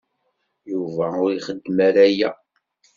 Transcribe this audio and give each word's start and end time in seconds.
Yuba 0.71 1.05
ur 1.23 1.29
ixeddem 1.37 1.77
ara 1.87 2.03
aya. 2.09 2.31